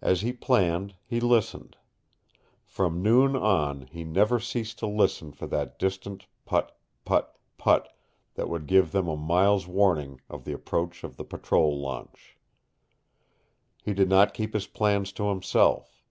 [0.00, 1.76] As he planned, he listened.
[2.64, 7.94] From noon on he never ceased to listen for that distant putt, putt, putt,
[8.36, 12.38] that would give them a mile's warning of the approach of the patrol launch.
[13.82, 16.02] He did not keep his plans to himself.